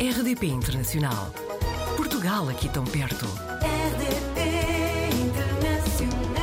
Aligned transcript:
RDP 0.00 0.46
Internacional. 0.46 1.32
Portugal 1.96 2.48
aqui 2.48 2.68
tão 2.68 2.84
perto. 2.84 3.26
RDP 3.26 4.38
Internacional. 5.26 6.38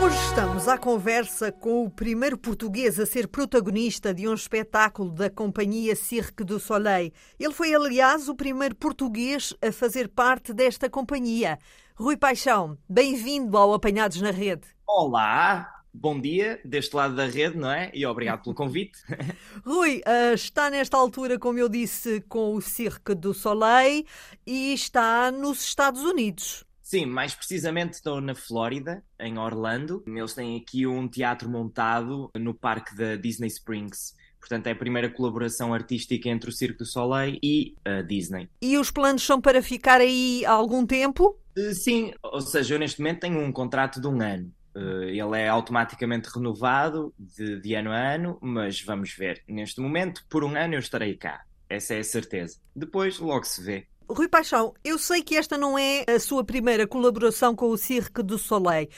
Hoje 0.00 0.16
estamos 0.28 0.68
à 0.68 0.78
conversa 0.78 1.50
com 1.50 1.84
o 1.84 1.90
primeiro 1.90 2.38
português 2.38 3.00
a 3.00 3.06
ser 3.06 3.26
protagonista 3.26 4.14
de 4.14 4.28
um 4.28 4.34
espetáculo 4.34 5.10
da 5.10 5.28
companhia 5.28 5.96
Cirque 5.96 6.44
du 6.44 6.60
Soleil. 6.60 7.12
Ele 7.40 7.52
foi, 7.52 7.74
aliás, 7.74 8.28
o 8.28 8.36
primeiro 8.36 8.76
português 8.76 9.52
a 9.60 9.72
fazer 9.72 10.10
parte 10.10 10.52
desta 10.54 10.88
companhia. 10.88 11.58
Rui 11.96 12.16
Paixão, 12.16 12.78
bem-vindo 12.88 13.58
ao 13.58 13.74
Apanhados 13.74 14.20
na 14.20 14.30
Rede. 14.30 14.68
Olá, 14.86 15.79
bom 15.92 16.20
dia 16.20 16.60
deste 16.64 16.94
lado 16.94 17.14
da 17.14 17.26
rede, 17.26 17.56
não 17.56 17.70
é? 17.70 17.90
E 17.94 18.04
obrigado 18.06 18.42
pelo 18.42 18.54
convite. 18.54 18.98
Rui, 19.64 20.02
ah, 20.04 20.32
está 20.32 20.70
nesta 20.70 20.96
altura, 20.96 21.38
como 21.38 21.58
eu 21.58 21.68
disse, 21.68 22.20
com 22.28 22.54
o 22.54 22.60
Cirque 22.60 23.14
du 23.14 23.34
Soleil 23.34 24.04
e 24.46 24.72
está 24.72 25.30
nos 25.30 25.62
Estados 25.62 26.02
Unidos. 26.02 26.64
Sim, 26.82 27.06
mais 27.06 27.34
precisamente 27.34 27.92
estou 27.92 28.20
na 28.20 28.34
Flórida, 28.34 29.04
em 29.18 29.38
Orlando. 29.38 30.02
Eles 30.06 30.34
têm 30.34 30.56
aqui 30.56 30.86
um 30.88 31.06
teatro 31.06 31.48
montado 31.48 32.28
no 32.34 32.52
parque 32.52 32.96
da 32.96 33.14
Disney 33.14 33.46
Springs. 33.46 34.14
Portanto, 34.40 34.66
é 34.66 34.72
a 34.72 34.76
primeira 34.76 35.08
colaboração 35.08 35.72
artística 35.72 36.28
entre 36.28 36.50
o 36.50 36.52
Cirque 36.52 36.78
du 36.78 36.86
Soleil 36.86 37.38
e 37.40 37.76
a 37.84 38.02
Disney. 38.02 38.48
E 38.60 38.76
os 38.76 38.90
planos 38.90 39.22
são 39.22 39.40
para 39.40 39.62
ficar 39.62 40.00
aí 40.00 40.44
há 40.44 40.50
algum 40.50 40.84
tempo? 40.84 41.38
Eh, 41.56 41.74
Sim, 41.74 42.12
ou 42.22 42.40
seja, 42.40 42.74
eu 42.74 42.78
neste 42.78 43.00
momento 43.00 43.20
tenho 43.20 43.38
um 43.38 43.52
contrato 43.52 44.00
de 44.00 44.08
um 44.08 44.20
ano. 44.20 44.52
Eh, 44.74 45.16
Ele 45.16 45.38
é 45.38 45.48
automaticamente 45.48 46.28
renovado 46.34 47.12
de, 47.18 47.60
de 47.60 47.74
ano 47.74 47.90
a 47.90 48.14
ano, 48.14 48.38
mas 48.40 48.80
vamos 48.82 49.12
ver. 49.12 49.42
Neste 49.48 49.80
momento, 49.80 50.24
por 50.28 50.44
um 50.44 50.56
ano 50.56 50.74
eu 50.74 50.78
estarei 50.80 51.16
cá. 51.16 51.42
Essa 51.68 51.94
é 51.94 51.98
a 52.00 52.04
certeza. 52.04 52.58
Depois, 52.74 53.18
logo 53.18 53.44
se 53.44 53.62
vê. 53.62 53.86
Rui 54.08 54.28
Paixão, 54.28 54.74
eu 54.82 54.98
sei 54.98 55.22
que 55.22 55.36
esta 55.36 55.56
não 55.56 55.78
é 55.78 56.04
a 56.08 56.18
sua 56.18 56.42
primeira 56.42 56.86
colaboração 56.86 57.54
com 57.54 57.66
o 57.68 57.76
Cirque 57.78 58.22
du 58.22 58.38
Soleil. 58.38 58.88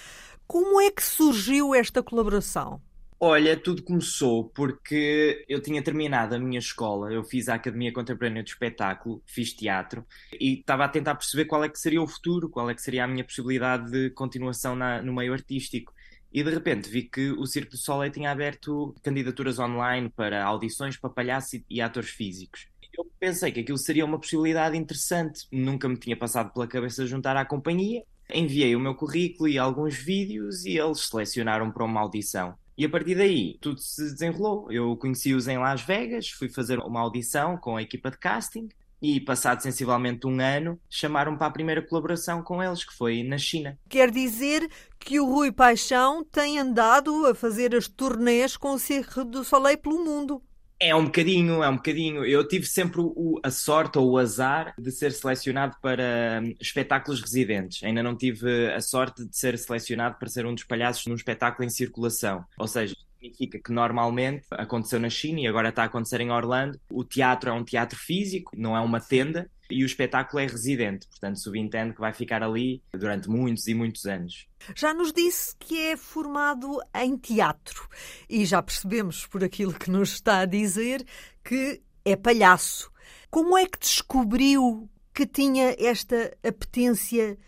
Como 0.46 0.80
é 0.80 0.90
que 0.90 1.02
surgiu 1.02 1.74
esta 1.74 2.02
colaboração? 2.02 2.80
Olha, 3.24 3.56
tudo 3.56 3.84
começou 3.84 4.48
porque 4.50 5.44
eu 5.48 5.62
tinha 5.62 5.80
terminado 5.80 6.34
a 6.34 6.38
minha 6.40 6.58
escola, 6.58 7.12
eu 7.12 7.22
fiz 7.22 7.48
a 7.48 7.54
Academia 7.54 7.92
Contemporânea 7.92 8.42
de 8.42 8.50
Espetáculo, 8.50 9.22
fiz 9.24 9.52
teatro 9.54 10.04
e 10.40 10.54
estava 10.58 10.84
a 10.84 10.88
tentar 10.88 11.14
perceber 11.14 11.44
qual 11.44 11.62
é 11.62 11.68
que 11.68 11.78
seria 11.78 12.02
o 12.02 12.06
futuro, 12.08 12.50
qual 12.50 12.68
é 12.68 12.74
que 12.74 12.82
seria 12.82 13.04
a 13.04 13.06
minha 13.06 13.24
possibilidade 13.24 13.88
de 13.92 14.10
continuação 14.10 14.74
na- 14.74 15.00
no 15.00 15.12
meio 15.14 15.32
artístico. 15.32 15.92
E 16.32 16.42
de 16.42 16.50
repente 16.50 16.88
vi 16.90 17.04
que 17.04 17.30
o 17.30 17.46
Cirque 17.46 17.70
du 17.70 17.76
Soleil 17.76 18.10
tinha 18.12 18.28
aberto 18.32 18.92
candidaturas 19.04 19.56
online 19.60 20.08
para 20.10 20.42
audições 20.44 20.96
para 20.96 21.10
palhaços 21.10 21.52
e, 21.54 21.64
e 21.70 21.80
atores 21.80 22.10
físicos. 22.10 22.66
Eu 22.92 23.08
pensei 23.20 23.52
que 23.52 23.60
aquilo 23.60 23.78
seria 23.78 24.04
uma 24.04 24.18
possibilidade 24.18 24.76
interessante, 24.76 25.46
nunca 25.52 25.88
me 25.88 25.96
tinha 25.96 26.16
passado 26.16 26.52
pela 26.52 26.66
cabeça 26.66 27.06
juntar 27.06 27.36
à 27.36 27.44
companhia. 27.44 28.02
Enviei 28.34 28.74
o 28.74 28.80
meu 28.80 28.96
currículo 28.96 29.48
e 29.48 29.58
alguns 29.58 29.94
vídeos 29.96 30.64
e 30.64 30.76
eles 30.76 31.06
selecionaram 31.06 31.70
para 31.70 31.84
uma 31.84 32.00
audição. 32.00 32.60
E 32.76 32.84
a 32.84 32.88
partir 32.88 33.14
daí 33.14 33.58
tudo 33.60 33.80
se 33.80 34.02
desenrolou. 34.02 34.70
Eu 34.70 34.96
conheci-os 34.96 35.48
em 35.48 35.58
Las 35.58 35.82
Vegas, 35.82 36.28
fui 36.28 36.48
fazer 36.48 36.78
uma 36.78 37.00
audição 37.00 37.56
com 37.56 37.76
a 37.76 37.82
equipa 37.82 38.10
de 38.10 38.18
casting 38.18 38.68
e, 39.02 39.20
passado 39.20 39.60
sensivelmente 39.60 40.28
um 40.28 40.40
ano, 40.40 40.80
chamaram-me 40.88 41.36
para 41.36 41.48
a 41.48 41.52
primeira 41.52 41.82
colaboração 41.82 42.40
com 42.40 42.62
eles, 42.62 42.84
que 42.84 42.94
foi 42.94 43.24
na 43.24 43.36
China. 43.36 43.76
Quer 43.88 44.12
dizer 44.12 44.70
que 44.98 45.18
o 45.18 45.26
Rui 45.26 45.50
Paixão 45.50 46.24
tem 46.24 46.60
andado 46.60 47.26
a 47.26 47.34
fazer 47.34 47.74
as 47.74 47.88
turnês 47.88 48.56
com 48.56 48.74
o 48.74 48.78
Cirque 48.78 49.24
du 49.24 49.42
Soleil 49.42 49.76
pelo 49.76 50.04
mundo. 50.04 50.40
É 50.84 50.92
um 50.96 51.04
bocadinho, 51.04 51.62
é 51.62 51.68
um 51.68 51.76
bocadinho. 51.76 52.24
Eu 52.24 52.46
tive 52.48 52.66
sempre 52.66 53.00
o- 53.00 53.38
a 53.44 53.50
sorte 53.52 53.98
ou 53.98 54.10
o 54.10 54.18
azar 54.18 54.74
de 54.76 54.90
ser 54.90 55.12
selecionado 55.12 55.76
para 55.80 56.40
hum, 56.42 56.54
espetáculos 56.60 57.20
residentes. 57.20 57.82
Ainda 57.84 58.02
não 58.02 58.16
tive 58.16 58.72
a 58.72 58.80
sorte 58.80 59.24
de 59.24 59.36
ser 59.36 59.56
selecionado 59.58 60.18
para 60.18 60.28
ser 60.28 60.44
um 60.44 60.52
dos 60.54 60.64
palhaços 60.64 61.06
num 61.06 61.14
espetáculo 61.14 61.64
em 61.64 61.70
circulação. 61.70 62.44
Ou 62.58 62.66
seja, 62.66 62.96
significa 63.20 63.60
que 63.60 63.70
normalmente 63.72 64.44
aconteceu 64.50 64.98
na 64.98 65.08
China 65.08 65.40
e 65.40 65.46
agora 65.46 65.68
está 65.68 65.82
a 65.84 65.86
acontecer 65.86 66.20
em 66.20 66.32
Orlando. 66.32 66.76
O 66.90 67.04
teatro 67.04 67.50
é 67.50 67.52
um 67.52 67.64
teatro 67.64 67.96
físico, 67.96 68.50
não 68.56 68.76
é 68.76 68.80
uma 68.80 69.00
tenda, 69.00 69.48
e 69.72 69.82
o 69.82 69.86
espetáculo 69.86 70.40
é 70.40 70.46
residente. 70.46 71.06
Portanto, 71.08 71.40
subentende 71.40 71.94
que 71.94 72.00
vai 72.00 72.12
ficar 72.12 72.42
ali 72.42 72.82
durante 72.92 73.28
muitos 73.28 73.66
e 73.66 73.74
muitos 73.74 74.04
anos. 74.06 74.46
Já 74.76 74.94
nos 74.94 75.12
disse 75.12 75.54
que 75.58 75.78
é 75.78 75.96
formado 75.96 76.78
em 76.94 77.16
teatro 77.16 77.88
e 78.28 78.44
já 78.44 78.62
percebemos 78.62 79.26
por 79.26 79.42
aquilo 79.42 79.72
que 79.72 79.90
nos 79.90 80.12
está 80.12 80.40
a 80.40 80.46
dizer 80.46 81.04
que 81.42 81.82
é 82.04 82.16
palhaço. 82.16 82.90
Como 83.30 83.56
é 83.56 83.66
que 83.66 83.78
descobriu 83.78 84.88
que 85.14 85.26
tinha 85.26 85.74
esta 85.78 86.36
apetência 86.46 87.38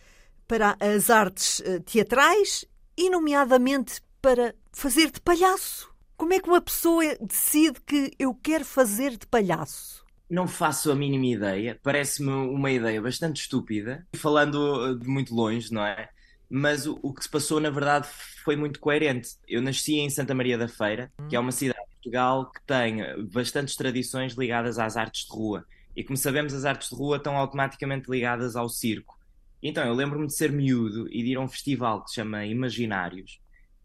para 0.47 0.77
as 0.81 1.11
artes 1.11 1.61
eh, 1.65 1.81
teatrais 1.81 2.65
e, 2.97 3.11
nomeadamente, 3.11 4.03
para 4.21 4.55
fazer 4.73 5.11
de 5.11 5.21
palhaço? 5.21 5.93
Como 6.17 6.33
é 6.33 6.41
que 6.41 6.49
uma 6.49 6.61
pessoa 6.61 7.05
decide 7.21 7.81
que 7.81 8.13
eu 8.19 8.35
quero 8.35 8.65
fazer 8.65 9.17
de 9.17 9.27
palhaço? 9.27 10.04
Não 10.35 10.49
faço 10.49 10.91
a 10.91 10.97
mínima 10.97 11.27
ideia. 11.27 11.79
Parece-me 11.81 12.29
uma 12.29 12.69
ideia 12.69 13.01
bastante 13.01 13.41
estúpida, 13.43 14.05
falando 14.17 14.57
uh, 14.57 14.99
de 14.99 15.07
muito 15.07 15.33
longe, 15.33 15.73
não 15.73 15.87
é? 15.87 16.09
Mas 16.51 16.89
o, 16.89 16.99
o 17.05 17.15
que 17.15 17.23
se 17.23 17.31
passou, 17.31 17.61
na 17.61 17.71
verdade, 17.71 18.09
foi 18.43 18.57
muito 18.57 18.81
coerente. 18.81 19.29
Eu 19.47 19.63
nasci 19.63 19.95
em 19.95 20.11
Santa 20.11 20.35
Maria 20.35 20.59
da 20.59 20.67
Feira, 20.67 21.13
que 21.29 21.37
é 21.37 21.39
uma 21.39 21.53
cidade 21.53 21.79
de 21.79 21.95
Portugal 21.95 22.51
que 22.51 22.61
tem 22.67 22.97
bastantes 23.33 23.77
tradições 23.77 24.35
ligadas 24.35 24.77
às 24.77 24.97
artes 24.97 25.25
de 25.25 25.33
rua. 25.33 25.65
E 25.95 26.03
como 26.03 26.17
sabemos, 26.17 26.53
as 26.53 26.65
artes 26.65 26.89
de 26.89 26.97
rua 26.97 27.19
estão 27.19 27.37
automaticamente 27.37 28.11
ligadas 28.11 28.57
ao 28.57 28.69
circo. 28.69 29.17
Então, 29.63 29.87
eu 29.87 29.95
lembro-me 29.95 30.27
de 30.27 30.35
ser 30.35 30.51
miúdo 30.51 31.07
e 31.13 31.23
de 31.23 31.31
ir 31.31 31.37
a 31.37 31.41
um 31.43 31.49
festival 31.49 32.03
que 32.03 32.09
se 32.09 32.17
chama 32.17 32.45
Imaginários 32.45 33.39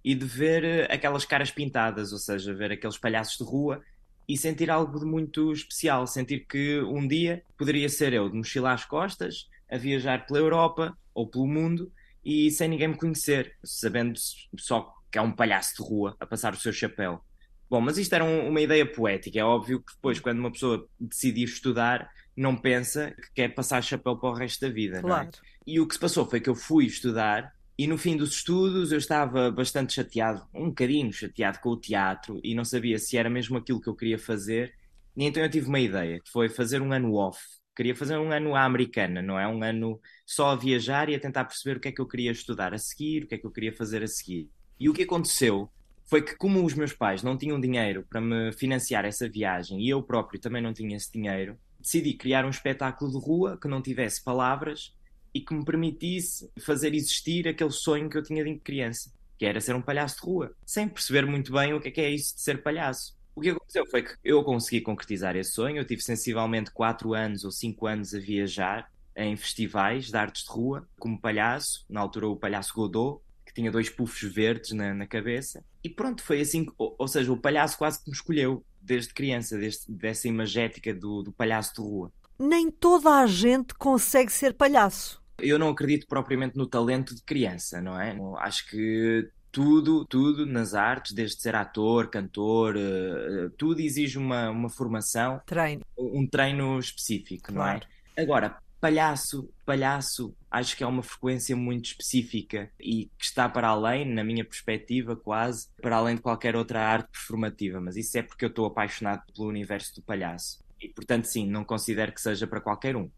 e 0.03 0.15
de 0.15 0.25
ver 0.25 0.63
uh, 0.63 0.91
aquelas 0.91 1.25
caras 1.25 1.51
pintadas, 1.51 2.11
ou 2.11 2.17
seja, 2.17 2.55
ver 2.55 2.71
aqueles 2.71 2.97
palhaços 2.97 3.37
de 3.37 3.43
rua 3.43 3.83
e 4.29 4.37
sentir 4.37 4.69
algo 4.69 4.99
de 4.99 5.05
muito 5.05 5.51
especial, 5.51 6.05
sentir 6.05 6.45
que 6.47 6.79
um 6.81 7.07
dia 7.07 7.43
poderia 7.57 7.89
ser 7.89 8.13
eu 8.13 8.29
de 8.29 8.37
mochila 8.37 8.73
às 8.73 8.85
costas, 8.85 9.49
a 9.69 9.75
viajar 9.75 10.27
pela 10.27 10.37
Europa 10.37 10.95
ou 11.15 11.27
pelo 11.27 11.47
mundo 11.47 11.91
e 12.23 12.51
sem 12.51 12.69
ninguém 12.69 12.89
me 12.89 12.95
conhecer, 12.97 13.55
sabendo 13.63 14.19
só 14.55 14.93
que 15.11 15.17
é 15.17 15.21
um 15.21 15.31
palhaço 15.31 15.75
de 15.77 15.89
rua 15.89 16.15
a 16.19 16.27
passar 16.27 16.53
o 16.53 16.57
seu 16.59 16.71
chapéu. 16.71 17.19
Bom, 17.67 17.81
mas 17.81 17.97
isto 17.97 18.13
era 18.13 18.23
um- 18.23 18.49
uma 18.49 18.61
ideia 18.61 18.85
poética. 18.85 19.39
É 19.39 19.43
óbvio 19.43 19.79
que 19.79 19.93
depois, 19.95 20.19
quando 20.19 20.37
uma 20.39 20.51
pessoa 20.51 20.87
decidir 20.99 21.45
estudar, 21.45 22.07
não 22.37 22.55
pensa 22.55 23.11
que 23.11 23.33
quer 23.33 23.49
passar 23.49 23.81
chapéu 23.83 24.15
para 24.15 24.29
o 24.29 24.33
resto 24.33 24.61
da 24.61 24.71
vida, 24.71 25.01
não 25.01 25.09
é? 25.09 25.21
Claro. 25.23 25.29
E 25.65 25.79
o 25.79 25.87
que 25.87 25.95
se 25.95 25.99
passou 25.99 26.27
foi 26.29 26.39
que 26.39 26.49
eu 26.49 26.55
fui 26.55 26.85
estudar 26.85 27.51
e 27.79 27.87
no 27.87 27.97
fim 27.97 28.17
dos 28.17 28.33
estudos 28.33 28.91
eu 28.91 28.97
estava 28.97 29.49
bastante 29.49 29.93
chateado, 29.93 30.45
um 30.53 30.67
bocadinho 30.67 31.13
chateado 31.13 31.59
com 31.61 31.69
o 31.69 31.79
teatro 31.79 32.37
e 32.43 32.53
não 32.53 32.65
sabia 32.65 32.99
se 32.99 33.15
era 33.15 33.29
mesmo 33.29 33.57
aquilo 33.57 33.79
que 33.79 33.87
eu 33.87 33.95
queria 33.95 34.19
fazer. 34.19 34.75
E 35.15 35.23
então 35.23 35.41
eu 35.41 35.49
tive 35.49 35.69
uma 35.69 35.79
ideia, 35.79 36.19
que 36.19 36.29
foi 36.29 36.49
fazer 36.49 36.81
um 36.81 36.91
ano 36.91 37.13
off. 37.13 37.39
Queria 37.73 37.95
fazer 37.95 38.17
um 38.17 38.33
ano 38.33 38.53
à 38.53 38.65
americana, 38.65 39.21
não 39.21 39.39
é? 39.39 39.47
Um 39.47 39.63
ano 39.63 39.97
só 40.25 40.49
a 40.49 40.57
viajar 40.57 41.07
e 41.07 41.15
a 41.15 41.19
tentar 41.21 41.45
perceber 41.45 41.77
o 41.77 41.79
que 41.79 41.87
é 41.87 41.91
que 41.93 42.01
eu 42.01 42.05
queria 42.05 42.31
estudar 42.31 42.73
a 42.73 42.77
seguir, 42.77 43.23
o 43.23 43.27
que 43.27 43.35
é 43.35 43.37
que 43.37 43.45
eu 43.45 43.51
queria 43.51 43.71
fazer 43.71 44.03
a 44.03 44.07
seguir. 44.07 44.49
E 44.77 44.89
o 44.89 44.93
que 44.93 45.03
aconteceu 45.03 45.71
foi 46.05 46.21
que, 46.21 46.35
como 46.35 46.65
os 46.65 46.73
meus 46.73 46.91
pais 46.91 47.23
não 47.23 47.37
tinham 47.37 47.61
dinheiro 47.61 48.05
para 48.09 48.19
me 48.19 48.51
financiar 48.51 49.05
essa 49.05 49.29
viagem 49.29 49.79
e 49.79 49.87
eu 49.87 50.03
próprio 50.03 50.37
também 50.37 50.61
não 50.61 50.73
tinha 50.73 50.97
esse 50.97 51.09
dinheiro, 51.13 51.57
decidi 51.79 52.13
criar 52.13 52.43
um 52.45 52.49
espetáculo 52.49 53.09
de 53.09 53.25
rua 53.25 53.57
que 53.57 53.69
não 53.69 53.81
tivesse 53.81 54.21
palavras 54.21 54.93
e 55.33 55.41
que 55.41 55.53
me 55.53 55.65
permitisse 55.65 56.49
fazer 56.59 56.93
existir 56.93 57.47
aquele 57.47 57.71
sonho 57.71 58.09
que 58.09 58.17
eu 58.17 58.23
tinha 58.23 58.43
de 58.43 58.55
criança, 58.59 59.11
que 59.37 59.45
era 59.45 59.61
ser 59.61 59.75
um 59.75 59.81
palhaço 59.81 60.17
de 60.17 60.21
rua, 60.25 60.55
sem 60.65 60.87
perceber 60.87 61.25
muito 61.25 61.51
bem 61.51 61.73
o 61.73 61.81
que 61.81 61.89
é 61.89 61.91
que 61.91 62.01
é 62.01 62.09
isso 62.09 62.35
de 62.35 62.41
ser 62.41 62.61
palhaço. 62.61 63.17
O 63.35 63.41
que 63.41 63.49
aconteceu 63.49 63.85
foi 63.89 64.03
que 64.03 64.15
eu 64.23 64.43
consegui 64.43 64.81
concretizar 64.81 65.35
esse 65.35 65.51
sonho, 65.51 65.77
eu 65.77 65.85
tive 65.85 66.01
sensivelmente 66.01 66.71
4 66.71 67.13
anos 67.13 67.45
ou 67.45 67.51
5 67.51 67.87
anos 67.87 68.13
a 68.13 68.19
viajar 68.19 68.91
em 69.15 69.35
festivais 69.35 70.07
de 70.07 70.17
artes 70.17 70.43
de 70.43 70.49
rua, 70.49 70.87
como 70.99 71.19
palhaço, 71.19 71.85
na 71.89 72.01
altura 72.01 72.27
o 72.27 72.35
palhaço 72.35 72.73
Godot, 72.73 73.21
que 73.45 73.53
tinha 73.53 73.71
dois 73.71 73.89
puffs 73.89 74.31
verdes 74.33 74.71
na, 74.71 74.93
na 74.93 75.07
cabeça, 75.07 75.63
e 75.83 75.89
pronto, 75.89 76.21
foi 76.21 76.41
assim, 76.41 76.67
ou, 76.77 76.95
ou 76.97 77.07
seja, 77.07 77.31
o 77.31 77.37
palhaço 77.37 77.77
quase 77.77 78.03
que 78.03 78.09
me 78.09 78.15
escolheu 78.15 78.63
desde 78.81 79.13
criança, 79.13 79.57
desde, 79.57 79.91
dessa 79.91 80.27
imagética 80.27 80.93
do, 80.93 81.23
do 81.23 81.31
palhaço 81.31 81.73
de 81.75 81.81
rua. 81.81 82.11
Nem 82.37 82.71
toda 82.71 83.09
a 83.09 83.27
gente 83.27 83.73
consegue 83.73 84.31
ser 84.31 84.53
palhaço. 84.53 85.21
Eu 85.41 85.59
não 85.59 85.69
acredito 85.69 86.07
propriamente 86.07 86.57
no 86.57 86.67
talento 86.67 87.15
de 87.15 87.21
criança, 87.23 87.81
não 87.81 87.99
é? 87.99 88.15
Acho 88.39 88.67
que 88.67 89.29
tudo, 89.51 90.05
tudo 90.05 90.45
nas 90.45 90.73
artes, 90.73 91.13
desde 91.13 91.41
ser 91.41 91.55
ator, 91.55 92.09
cantor, 92.09 92.75
eh, 92.77 92.79
eh, 92.81 93.49
tudo 93.57 93.79
exige 93.81 94.17
uma, 94.17 94.49
uma 94.49 94.69
formação, 94.69 95.41
Treino. 95.45 95.81
um 95.97 96.27
treino 96.27 96.77
específico, 96.77 97.51
não 97.51 97.65
é? 97.65 97.79
Agora, 98.17 98.57
palhaço, 98.79 99.49
palhaço, 99.65 100.35
acho 100.49 100.75
que 100.75 100.83
é 100.83 100.87
uma 100.87 101.03
frequência 101.03 101.55
muito 101.55 101.85
específica 101.85 102.69
e 102.79 103.09
que 103.17 103.25
está 103.25 103.49
para 103.49 103.69
além, 103.69 104.05
na 104.05 104.23
minha 104.23 104.45
perspectiva, 104.45 105.15
quase, 105.15 105.67
para 105.81 105.97
além 105.97 106.15
de 106.15 106.21
qualquer 106.21 106.55
outra 106.55 106.81
arte 106.81 107.09
performativa. 107.11 107.81
Mas 107.81 107.95
isso 107.97 108.17
é 108.17 108.21
porque 108.21 108.45
eu 108.45 108.49
estou 108.49 108.65
apaixonado 108.65 109.23
pelo 109.33 109.47
universo 109.47 109.95
do 109.95 110.01
palhaço. 110.01 110.59
E, 110.81 110.87
portanto, 110.87 111.25
sim, 111.25 111.47
não 111.47 111.63
considero 111.63 112.11
que 112.11 112.21
seja 112.21 112.47
para 112.47 112.61
qualquer 112.61 112.95
um. 112.95 113.09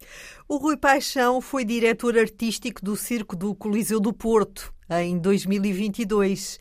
O 0.47 0.57
Rui 0.57 0.75
Paixão 0.75 1.39
foi 1.39 1.63
diretor 1.63 2.17
artístico 2.17 2.83
do 2.83 2.95
Circo 2.95 3.35
do 3.35 3.53
Coliseu 3.53 3.99
do 3.99 4.11
Porto 4.11 4.73
em 4.89 5.19
2022. 5.19 6.59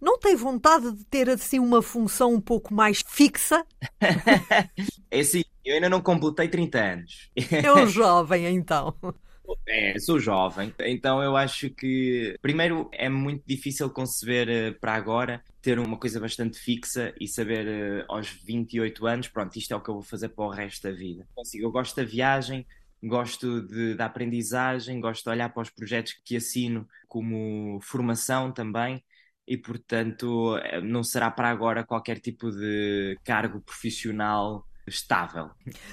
Não 0.00 0.18
tem 0.18 0.34
vontade 0.34 0.92
de 0.92 1.04
ter 1.04 1.28
assim 1.28 1.58
uma 1.58 1.82
função 1.82 2.34
um 2.34 2.40
pouco 2.40 2.72
mais 2.72 3.02
fixa? 3.06 3.64
é 5.10 5.20
assim, 5.20 5.44
eu 5.64 5.74
ainda 5.74 5.88
não 5.88 6.00
completei 6.00 6.48
30 6.48 6.78
anos. 6.78 7.30
É 7.50 7.72
um 7.72 7.86
jovem, 7.86 8.46
então. 8.46 8.94
É, 9.66 9.98
sou 9.98 10.18
jovem, 10.18 10.74
então 10.80 11.22
eu 11.22 11.36
acho 11.36 11.70
que, 11.70 12.36
primeiro, 12.42 12.88
é 12.92 13.08
muito 13.08 13.42
difícil 13.46 13.88
conceber 13.90 14.48
eh, 14.48 14.70
para 14.72 14.94
agora 14.94 15.42
ter 15.62 15.78
uma 15.78 15.96
coisa 15.98 16.20
bastante 16.20 16.58
fixa 16.58 17.14
e 17.20 17.26
saber 17.28 17.66
eh, 17.66 18.04
aos 18.08 18.28
28 18.28 19.06
anos, 19.06 19.28
pronto, 19.28 19.56
isto 19.56 19.72
é 19.72 19.76
o 19.76 19.80
que 19.80 19.88
eu 19.90 19.94
vou 19.94 20.02
fazer 20.02 20.30
para 20.30 20.44
o 20.44 20.50
resto 20.50 20.88
da 20.88 20.94
vida. 20.94 21.26
Consigo, 21.34 21.64
eu 21.64 21.70
gosto 21.70 21.96
da 21.96 22.04
viagem, 22.04 22.66
gosto 23.02 23.62
de, 23.62 23.94
da 23.94 24.06
aprendizagem, 24.06 25.00
gosto 25.00 25.24
de 25.24 25.30
olhar 25.30 25.48
para 25.48 25.62
os 25.62 25.70
projetos 25.70 26.14
que 26.24 26.36
assino 26.36 26.86
como 27.08 27.80
formação 27.80 28.52
também 28.52 29.02
e, 29.46 29.56
portanto, 29.56 30.56
eh, 30.58 30.80
não 30.80 31.02
será 31.02 31.30
para 31.30 31.48
agora 31.50 31.84
qualquer 31.84 32.20
tipo 32.20 32.50
de 32.50 33.18
cargo 33.24 33.60
profissional 33.60 34.66
estável. 34.86 35.50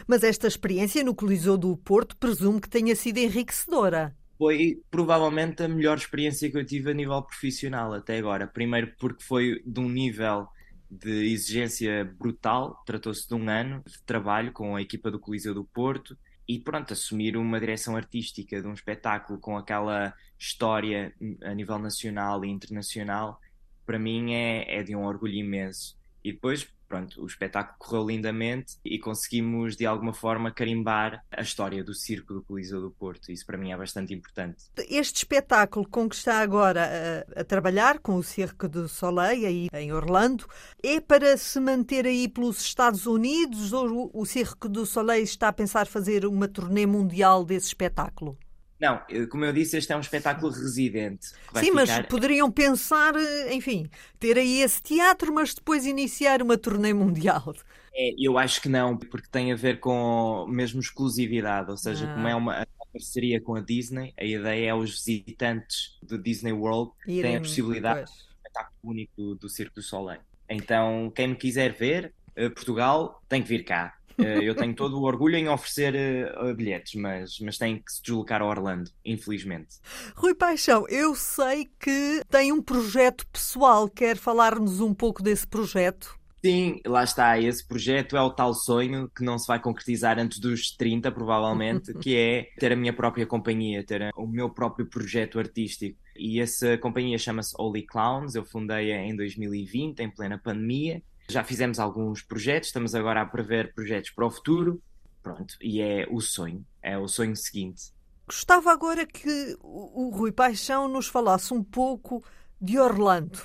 Mas 0.08 0.24
esta 0.24 0.48
experiência 0.48 1.04
no 1.04 1.16
Coliseu 1.16 1.58
do 1.58 1.76
Porto 1.78 2.16
presumo 2.18 2.62
que 2.62 2.70
tenha 2.70 2.96
sido 2.96 3.18
enriquecedora. 3.18 4.16
Foi 4.38 4.82
provavelmente 4.92 5.64
a 5.64 5.68
melhor 5.68 5.98
experiência 5.98 6.50
que 6.50 6.58
eu 6.58 6.66
tive 6.66 6.92
a 6.92 6.94
nível 6.94 7.22
profissional 7.24 7.94
até 7.94 8.18
agora. 8.18 8.48
Primeiro 8.48 8.94
porque 9.00 9.24
foi 9.24 9.62
de 9.66 9.80
um 9.80 9.90
nível 9.90 10.48
de 10.90 11.34
exigência 11.34 12.06
brutal, 12.06 12.82
tratou-se 12.86 13.28
de 13.28 13.34
um 13.34 13.50
ano 13.50 13.84
de 13.86 14.02
trabalho 14.04 14.52
com 14.52 14.76
a 14.76 14.82
equipa 14.82 15.12
do 15.12 15.20
Coliseu 15.20 15.54
do 15.54 15.66
Porto 15.66 16.18
e 16.48 16.60
pronto, 16.60 16.94
assumir 16.94 17.36
uma 17.36 17.60
direção 17.60 17.96
artística 17.98 18.62
de 18.62 18.68
um 18.68 18.74
espetáculo 18.74 19.38
com 19.38 19.58
aquela 19.58 20.14
história 20.40 21.14
a 21.44 21.54
nível 21.54 21.78
nacional 21.78 22.46
e 22.46 22.50
internacional, 22.50 23.42
para 23.86 24.00
mim 24.00 24.34
é, 24.34 24.80
é 24.80 24.84
de 24.84 24.96
um 24.96 25.04
orgulho 25.04 25.34
imenso. 25.34 25.98
E 26.24 26.32
depois, 26.32 26.68
pronto, 26.88 27.22
o 27.22 27.26
espetáculo 27.26 27.78
correu 27.78 28.08
lindamente 28.08 28.78
e 28.84 28.98
conseguimos 28.98 29.76
de 29.76 29.86
alguma 29.86 30.14
forma 30.14 30.52
carimbar 30.52 31.24
a 31.32 31.42
história 31.42 31.84
do 31.84 31.94
circo 31.94 32.34
do 32.34 32.44
Coliseu 32.44 32.82
do 32.82 32.92
Porto. 32.92 33.32
Isso 33.32 33.46
para 33.46 33.58
mim 33.58 33.72
é 33.72 33.78
bastante 33.78 34.14
importante. 34.14 34.66
Este 34.90 35.18
espetáculo 35.18 35.88
com 35.88 36.08
que 36.10 36.16
está 36.16 36.40
agora 36.40 37.26
a, 37.36 37.42
a 37.42 37.44
trabalhar, 37.44 38.00
com 38.00 38.16
o 38.16 38.24
Circo 38.24 38.68
do 38.68 38.88
Soleil, 38.88 39.48
aí 39.48 39.68
em 39.74 39.92
Orlando, 39.92 40.46
é 40.84 41.00
para 41.00 41.38
se 41.38 41.60
manter 41.60 42.06
aí 42.06 42.28
pelos 42.28 42.62
Estados 42.62 43.06
Unidos 43.06 43.74
ou 43.74 44.10
o 44.14 44.26
Circo 44.26 44.70
do 44.70 44.86
Soleil 44.86 45.24
está 45.24 45.50
a 45.50 45.54
pensar 45.54 45.88
fazer 45.88 46.26
uma 46.26 46.48
turnê 46.48 46.86
mundial 46.86 47.44
desse 47.44 47.68
espetáculo? 47.68 48.38
Não, 48.80 49.02
como 49.30 49.44
eu 49.44 49.52
disse, 49.52 49.78
este 49.78 49.92
é 49.92 49.98
um 49.98 50.02
espetáculo 50.02 50.52
residente. 50.52 51.30
Sim, 51.56 51.72
mas 51.72 51.90
poderiam 52.08 52.52
pensar, 52.52 53.16
eh, 53.16 53.54
enfim, 53.54 53.90
ter 54.20 54.38
aí 54.38 54.62
esse 54.62 54.82
teatro, 54.82 55.34
mas 55.34 55.56
depois 55.56 55.86
iniciar 55.86 56.44
uma 56.44 56.58
turnê 56.58 56.94
mundial. 56.94 57.56
É, 57.94 58.14
eu 58.20 58.38
acho 58.38 58.62
que 58.62 58.70
não, 58.70 58.96
porque 58.96 59.28
tem 59.32 59.52
a 59.52 59.56
ver 59.56 59.80
com 59.80 60.46
mesmo 60.48 60.80
exclusividade, 60.80 61.72
ou 61.72 61.78
seja, 61.78 62.06
ah. 62.08 62.14
como 62.14 62.28
é 62.28 62.36
uma 62.36 62.68
parceria 62.94 63.42
com 63.42 63.56
a 63.56 63.62
Disney, 63.62 64.14
a 64.16 64.24
ideia 64.24 64.70
é 64.70 64.74
os 64.76 65.04
visitantes 65.04 65.98
do 66.02 66.18
Disney 66.18 66.54
World 66.54 66.92
Irem, 67.08 67.22
têm 67.22 67.36
a 67.38 67.40
possibilidade 67.40 68.00
pois. 68.02 68.12
de 68.12 68.16
um 68.16 68.38
espetáculo 68.38 68.78
único 68.84 69.14
do, 69.18 69.36
do 69.36 69.50
Circo 69.50 69.76
do 69.76 69.82
Soleil. 69.82 70.22
Então, 70.48 71.12
quem 71.16 71.30
me 71.30 71.36
quiser 71.36 71.74
ver, 71.74 72.14
eh, 72.36 72.50
Portugal, 72.50 73.22
tem 73.28 73.42
que 73.42 73.50
vir 73.50 73.64
cá. 73.64 73.97
Eh, 74.18 74.44
eu 74.44 74.56
tenho 74.56 74.74
todo 74.74 75.00
o 75.00 75.04
orgulho 75.04 75.36
em 75.36 75.48
oferecer 75.48 75.94
uh, 76.42 76.54
bilhetes, 76.54 76.96
mas, 76.96 77.40
mas 77.40 77.58
tem 77.58 77.78
que 77.78 77.92
se 77.92 78.02
deslocar 78.02 78.42
a 78.42 78.46
Orlando, 78.46 78.90
infelizmente. 79.06 79.76
Rui 80.16 80.34
Paixão, 80.34 80.86
eu 80.90 81.14
sei 81.16 81.70
que 81.80 82.22
tem 82.30 82.52
um 82.52 82.62
projeto 82.62 83.28
pessoal. 83.28 83.88
Quer 83.90 84.18
falar-nos 84.18 84.80
um 84.80 84.94
pouco 84.94 85.22
desse 85.22 85.46
projeto? 85.46 86.18
Sim, 86.44 86.80
lá 86.86 87.04
está. 87.04 87.40
Esse 87.40 87.68
projeto 87.68 88.16
é 88.16 88.22
o 88.22 88.30
tal 88.30 88.54
sonho 88.54 89.10
que 89.16 89.24
não 89.24 89.38
se 89.38 89.48
vai 89.48 89.60
concretizar 89.60 90.20
antes 90.20 90.40
dos 90.40 90.72
30, 90.72 91.12
provavelmente, 91.12 91.94
que 92.00 92.16
é 92.16 92.50
ter 92.60 92.72
a 92.72 92.76
minha 92.76 92.94
própria 92.94 93.26
companhia, 93.26 93.84
ter 93.84 94.12
o 94.16 94.28
meu 94.28 94.50
próprio 94.50 94.86
projeto 94.86 95.40
artístico. 95.40 96.00
E 96.16 96.40
essa 96.40 96.78
companhia 96.78 97.18
chama-se 97.18 97.54
Holy 97.60 97.86
Clowns. 97.86 98.36
Eu 98.36 98.46
fundei-a 98.46 99.04
em 99.04 99.16
2020, 99.16 100.00
em 100.00 100.10
plena 100.10 100.38
pandemia. 100.38 101.02
Já 101.30 101.44
fizemos 101.44 101.80
alguns 101.80 102.22
projetos, 102.22 102.70
estamos 102.70 102.96
agora 102.96 103.22
a 103.22 103.26
prever 103.26 103.74
projetos 103.74 104.12
para 104.12 104.26
o 104.26 104.32
futuro. 104.32 104.82
Pronto, 105.22 105.56
e 105.62 105.82
é 105.82 106.08
o 106.10 106.22
sonho, 106.22 106.66
é 106.82 106.98
o 106.98 107.08
sonho 107.08 107.36
seguinte. 107.36 107.92
Gostava 108.26 108.72
agora 108.72 109.06
que 109.06 109.58
o 109.62 110.10
Rui 110.10 110.32
Paixão 110.32 110.88
nos 110.88 111.08
falasse 111.08 111.54
um 111.54 111.64
pouco 111.64 112.24
de 112.62 112.80
Orlando. 112.80 113.40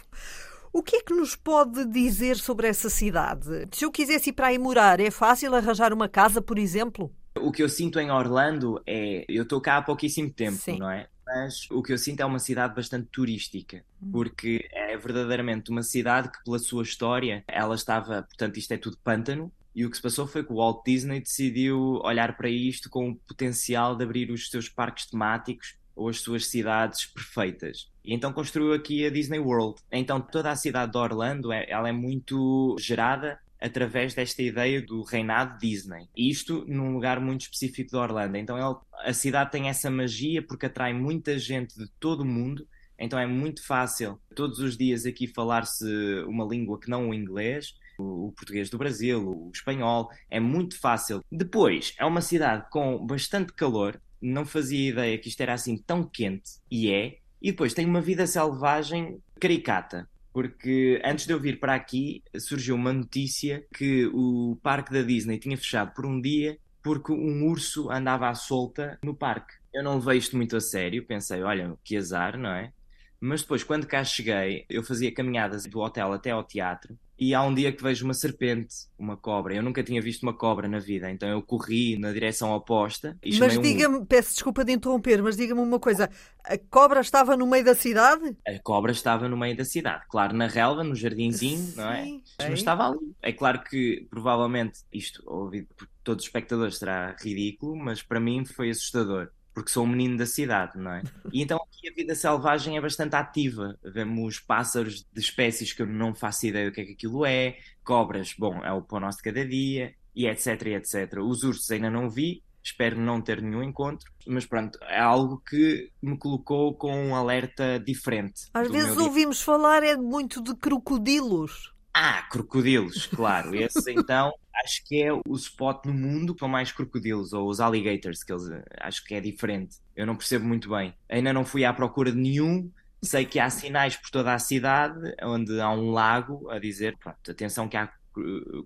O 0.72 0.82
que 0.82 0.96
é 0.96 1.02
que 1.02 1.14
nos 1.14 1.36
pode 1.36 1.84
dizer 1.84 2.36
sobre 2.36 2.66
essa 2.66 2.88
cidade? 2.88 3.68
Se 3.72 3.84
eu 3.84 3.90
quisesse 3.90 4.30
ir 4.30 4.32
para 4.32 4.46
aí 4.46 4.58
morar, 4.58 5.00
é 5.00 5.10
fácil 5.10 5.54
arranjar 5.54 5.92
uma 5.92 6.08
casa, 6.08 6.40
por 6.40 6.58
exemplo? 6.58 7.12
O 7.36 7.52
que 7.52 7.62
eu 7.62 7.68
sinto 7.68 8.00
em 8.00 8.10
Orlando 8.10 8.80
é. 8.86 9.24
Eu 9.28 9.42
estou 9.42 9.60
cá 9.60 9.76
há 9.76 9.82
pouquíssimo 9.82 10.30
tempo, 10.30 10.56
Sim. 10.56 10.78
não 10.78 10.90
é? 10.90 11.08
Mas 11.34 11.66
o 11.70 11.82
que 11.82 11.92
eu 11.92 11.98
sinto 11.98 12.20
é 12.20 12.24
uma 12.24 12.38
cidade 12.38 12.74
bastante 12.74 13.08
turística, 13.10 13.84
hum. 14.02 14.10
porque 14.12 14.68
é 14.72 14.96
verdadeiramente 14.96 15.70
uma 15.70 15.82
cidade 15.82 16.30
que, 16.30 16.44
pela 16.44 16.58
sua 16.58 16.82
história, 16.82 17.42
ela 17.48 17.74
estava, 17.74 18.22
portanto, 18.22 18.58
isto 18.58 18.72
é 18.72 18.76
tudo 18.76 18.98
pântano. 19.02 19.50
E 19.74 19.86
o 19.86 19.90
que 19.90 19.96
se 19.96 20.02
passou 20.02 20.26
foi 20.26 20.44
que 20.44 20.52
o 20.52 20.56
Walt 20.56 20.84
Disney 20.84 21.20
decidiu 21.20 21.98
olhar 22.04 22.36
para 22.36 22.50
isto 22.50 22.90
com 22.90 23.10
o 23.10 23.16
potencial 23.16 23.96
de 23.96 24.04
abrir 24.04 24.30
os 24.30 24.50
seus 24.50 24.68
parques 24.68 25.06
temáticos 25.06 25.76
ou 25.96 26.10
as 26.10 26.20
suas 26.20 26.46
cidades 26.46 27.06
perfeitas. 27.06 27.90
E 28.04 28.14
então 28.14 28.34
construiu 28.34 28.74
aqui 28.74 29.06
a 29.06 29.10
Disney 29.10 29.38
World. 29.38 29.80
Então 29.90 30.20
toda 30.20 30.50
a 30.50 30.56
cidade 30.56 30.92
de 30.92 30.98
Orlando, 30.98 31.50
é, 31.52 31.64
ela 31.70 31.88
é 31.88 31.92
muito 31.92 32.76
gerada 32.78 33.38
através 33.62 34.12
desta 34.12 34.42
ideia 34.42 34.82
do 34.82 35.02
reinado 35.02 35.58
Disney. 35.58 36.08
Isto 36.16 36.64
num 36.66 36.92
lugar 36.92 37.20
muito 37.20 37.42
específico 37.42 37.90
de 37.90 37.96
Orlando. 37.96 38.36
Então 38.36 38.58
ele, 38.58 38.76
a 39.08 39.12
cidade 39.12 39.52
tem 39.52 39.68
essa 39.68 39.88
magia 39.88 40.42
porque 40.42 40.66
atrai 40.66 40.92
muita 40.92 41.38
gente 41.38 41.76
de 41.78 41.88
todo 42.00 42.22
o 42.22 42.26
mundo. 42.26 42.66
Então 42.98 43.18
é 43.18 43.26
muito 43.26 43.64
fácil 43.64 44.20
todos 44.34 44.58
os 44.58 44.76
dias 44.76 45.06
aqui 45.06 45.26
falar-se 45.26 45.86
uma 46.26 46.44
língua 46.44 46.78
que 46.78 46.90
não 46.90 47.10
o 47.10 47.14
inglês, 47.14 47.74
o 47.98 48.32
português 48.36 48.68
do 48.68 48.78
Brasil, 48.78 49.28
o 49.28 49.50
espanhol, 49.54 50.10
é 50.28 50.40
muito 50.40 50.78
fácil. 50.80 51.22
Depois, 51.30 51.94
é 51.98 52.04
uma 52.04 52.20
cidade 52.20 52.66
com 52.70 53.04
bastante 53.06 53.52
calor, 53.52 54.00
não 54.20 54.44
fazia 54.44 54.90
ideia 54.90 55.18
que 55.18 55.28
isto 55.28 55.40
era 55.40 55.54
assim 55.54 55.76
tão 55.76 56.04
quente, 56.04 56.52
e 56.70 56.90
é. 56.90 57.18
E 57.40 57.50
depois 57.50 57.74
tem 57.74 57.86
uma 57.86 58.00
vida 58.00 58.26
selvagem 58.26 59.18
caricata 59.40 60.08
porque 60.32 61.00
antes 61.04 61.26
de 61.26 61.32
eu 61.32 61.40
vir 61.40 61.60
para 61.60 61.74
aqui 61.74 62.22
surgiu 62.38 62.74
uma 62.74 62.92
notícia 62.92 63.64
que 63.74 64.06
o 64.06 64.58
parque 64.62 64.92
da 64.92 65.02
Disney 65.02 65.38
tinha 65.38 65.56
fechado 65.56 65.92
por 65.94 66.06
um 66.06 66.20
dia 66.20 66.58
porque 66.82 67.12
um 67.12 67.46
urso 67.46 67.90
andava 67.90 68.28
à 68.28 68.34
solta 68.34 68.98
no 69.04 69.14
parque. 69.14 69.54
Eu 69.72 69.84
não 69.84 69.98
levei 69.98 70.18
isto 70.18 70.36
muito 70.36 70.56
a 70.56 70.60
sério, 70.60 71.06
pensei, 71.06 71.42
olha, 71.42 71.76
que 71.84 71.96
azar, 71.96 72.36
não 72.36 72.50
é? 72.50 72.72
Mas 73.20 73.42
depois, 73.42 73.62
quando 73.62 73.86
cá 73.86 74.02
cheguei, 74.02 74.66
eu 74.68 74.82
fazia 74.82 75.14
caminhadas 75.14 75.64
do 75.64 75.78
hotel 75.78 76.12
até 76.12 76.30
ao 76.32 76.42
teatro 76.42 76.98
e 77.22 77.34
há 77.34 77.42
um 77.44 77.54
dia 77.54 77.70
que 77.70 77.80
vejo 77.80 78.04
uma 78.04 78.14
serpente, 78.14 78.74
uma 78.98 79.16
cobra. 79.16 79.54
Eu 79.54 79.62
nunca 79.62 79.80
tinha 79.80 80.02
visto 80.02 80.24
uma 80.24 80.34
cobra 80.34 80.66
na 80.66 80.80
vida, 80.80 81.08
então 81.08 81.28
eu 81.28 81.40
corri 81.40 81.96
na 81.96 82.10
direção 82.10 82.50
oposta. 82.50 83.16
E 83.22 83.38
mas 83.38 83.56
diga-me, 83.60 83.98
um... 83.98 84.04
peço 84.04 84.32
desculpa 84.32 84.64
de 84.64 84.72
interromper, 84.72 85.22
mas 85.22 85.36
diga-me 85.36 85.60
uma 85.60 85.78
coisa: 85.78 86.10
a 86.42 86.58
cobra 86.58 87.00
estava 87.00 87.36
no 87.36 87.46
meio 87.46 87.64
da 87.64 87.76
cidade? 87.76 88.36
A 88.44 88.58
cobra 88.58 88.90
estava 88.90 89.28
no 89.28 89.36
meio 89.36 89.56
da 89.56 89.64
cidade, 89.64 90.02
claro, 90.08 90.34
na 90.36 90.48
relva, 90.48 90.82
no 90.82 90.96
jardinzinho, 90.96 91.58
Sim. 91.58 91.76
não 91.76 91.92
é? 91.92 92.20
Mas 92.40 92.54
estava 92.54 92.88
ali. 92.88 93.14
É 93.22 93.32
claro 93.32 93.62
que 93.62 94.04
provavelmente 94.10 94.80
isto, 94.92 95.22
ouvido 95.24 95.68
por 95.76 95.88
todos 96.02 96.24
os 96.24 96.28
espectadores, 96.28 96.78
será 96.78 97.14
ridículo, 97.20 97.76
mas 97.76 98.02
para 98.02 98.18
mim 98.18 98.44
foi 98.44 98.70
assustador 98.70 99.30
porque 99.54 99.70
sou 99.70 99.84
um 99.84 99.88
menino 99.88 100.16
da 100.16 100.26
cidade, 100.26 100.78
não 100.78 100.92
é? 100.92 101.02
E 101.32 101.42
então 101.42 101.58
aqui 101.58 101.88
a 101.88 101.94
vida 101.94 102.14
selvagem 102.14 102.76
é 102.76 102.80
bastante 102.80 103.14
ativa. 103.14 103.78
Vemos 103.84 104.40
pássaros 104.40 105.06
de 105.12 105.20
espécies 105.20 105.72
que 105.72 105.82
eu 105.82 105.86
não 105.86 106.14
faço 106.14 106.46
ideia 106.46 106.68
do 106.68 106.74
que 106.74 106.80
é 106.80 106.84
que 106.84 106.92
aquilo 106.92 107.26
é, 107.26 107.58
cobras, 107.84 108.34
bom, 108.38 108.64
é 108.64 108.72
o 108.72 108.82
pão 108.82 109.00
nosso 109.00 109.18
de 109.18 109.24
cada 109.24 109.46
dia, 109.46 109.94
e 110.14 110.26
etc, 110.26 110.66
e 110.66 110.74
etc. 110.74 111.18
Os 111.18 111.42
ursos 111.42 111.70
ainda 111.70 111.90
não 111.90 112.08
vi, 112.08 112.42
espero 112.62 112.98
não 112.98 113.20
ter 113.20 113.42
nenhum 113.42 113.62
encontro, 113.62 114.10
mas 114.26 114.46
pronto, 114.46 114.78
é 114.82 115.00
algo 115.00 115.42
que 115.48 115.90
me 116.00 116.16
colocou 116.16 116.74
com 116.74 116.94
um 116.94 117.14
alerta 117.14 117.78
diferente. 117.78 118.48
Às 118.54 118.70
vezes 118.70 118.96
ouvimos 118.96 119.36
dia. 119.36 119.44
falar 119.44 119.82
é 119.82 119.96
muito 119.96 120.42
de 120.42 120.54
crocodilos. 120.54 121.72
Ah, 122.04 122.20
crocodilos, 122.28 123.06
claro. 123.06 123.54
Esse 123.54 123.92
então 123.92 124.34
acho 124.52 124.84
que 124.86 125.00
é 125.00 125.12
o 125.12 125.22
spot 125.36 125.86
no 125.86 125.94
mundo 125.94 126.34
com 126.34 126.48
mais 126.48 126.72
crocodilos, 126.72 127.32
ou 127.32 127.48
os 127.48 127.60
alligators, 127.60 128.24
que 128.24 128.32
eles 128.32 128.50
acho 128.80 129.04
que 129.04 129.14
é 129.14 129.20
diferente. 129.20 129.76
Eu 129.94 130.04
não 130.04 130.16
percebo 130.16 130.44
muito 130.44 130.68
bem. 130.68 130.92
Ainda 131.08 131.32
não 131.32 131.44
fui 131.44 131.64
à 131.64 131.72
procura 131.72 132.10
de 132.10 132.18
nenhum. 132.18 132.68
Sei 133.00 133.24
que 133.24 133.38
há 133.38 133.48
sinais 133.48 133.96
por 133.96 134.10
toda 134.10 134.34
a 134.34 134.38
cidade 134.40 135.14
onde 135.22 135.60
há 135.60 135.70
um 135.70 135.92
lago 135.92 136.50
a 136.50 136.58
dizer, 136.58 136.96
pronto, 136.98 137.30
atenção 137.30 137.68
que 137.68 137.76
há 137.76 137.88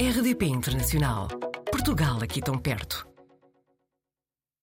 RDP 0.00 0.46
Internacional. 0.46 1.28
Portugal 1.70 2.18
aqui 2.22 2.40
tão 2.40 2.58
perto. 2.58 3.07